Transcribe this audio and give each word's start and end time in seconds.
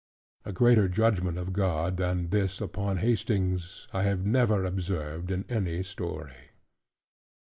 A 0.45 0.51
greater 0.51 0.87
judgment 0.89 1.37
of 1.37 1.53
God 1.53 1.97
than 1.97 2.29
this 2.29 2.59
upon 2.59 2.97
Hastings, 2.97 3.87
I 3.93 4.01
have 4.01 4.25
never 4.25 4.65
observed 4.65 5.29
in 5.29 5.45
any 5.47 5.83
story. 5.83 6.33